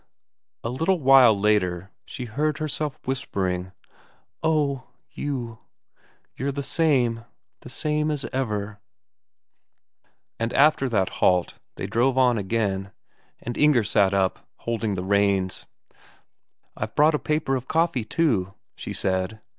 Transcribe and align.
A 0.63 0.71
little 0.71 0.99
while 0.99 1.37
after 1.45 1.91
she 2.05 2.25
heard 2.25 2.57
herself 2.57 2.99
whispering: 3.05 3.71
"Oh, 4.41 4.87
you... 5.11 5.59
you're 6.35 6.47
just 6.49 6.55
the 6.55 6.63
same 6.63 7.25
the 7.59 7.69
same 7.69 8.09
as 8.09 8.25
ever!" 8.33 8.79
And 10.39 10.53
after 10.55 10.89
that 10.89 11.09
halt 11.21 11.59
they 11.75 11.85
drove 11.85 12.17
on 12.17 12.39
again, 12.39 12.91
and 13.43 13.55
Inger 13.59 13.83
sat 13.83 14.11
up, 14.11 14.47
holding 14.61 14.95
the 14.95 15.03
reins. 15.05 15.67
"I've 16.75 16.95
brought 16.95 17.13
a 17.13 17.19
paper 17.19 17.55
of 17.55 17.67
coffee 17.67 18.03
too," 18.03 18.55
she 18.75 18.93
said. 18.93 19.39